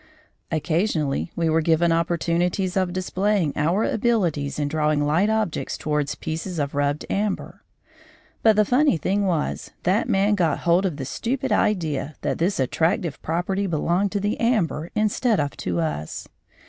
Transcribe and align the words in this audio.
Occasionally 0.51 1.31
we 1.35 1.47
were 1.47 1.61
given 1.61 1.91
opportunities 1.91 2.75
of 2.75 2.91
displaying 2.91 3.53
our 3.55 3.83
abilities 3.83 4.57
in 4.57 4.67
drawing 4.67 5.05
light 5.05 5.29
objects 5.29 5.77
towards 5.77 6.15
pieces 6.15 6.57
of 6.57 6.73
rubbed 6.73 7.05
amber. 7.07 7.61
But 8.41 8.55
the 8.55 8.65
funny 8.65 8.97
thing 8.97 9.27
was 9.27 9.69
that 9.83 10.09
man 10.09 10.33
got 10.33 10.61
hold 10.61 10.87
of 10.87 10.97
the 10.97 11.05
stupid 11.05 11.51
idea 11.51 12.15
that 12.21 12.39
this 12.39 12.59
attractive 12.59 13.21
property 13.21 13.67
belonged 13.67 14.11
to 14.13 14.19
the 14.19 14.39
amber 14.39 14.89
instead 14.95 15.39
of 15.39 15.55
to 15.57 15.79
us. 15.79 16.27